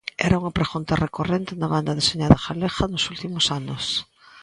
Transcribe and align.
Era 0.27 0.39
unha 0.41 0.55
pregunta 0.59 1.01
recorrente 1.05 1.51
na 1.59 1.67
banda 1.73 1.97
deseñada 1.99 2.43
galega 2.45 2.83
nos 2.93 3.07
últimos 3.13 3.45
anos. 3.59 3.83